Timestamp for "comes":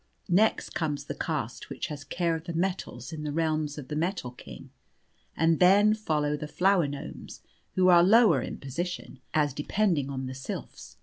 0.71-1.03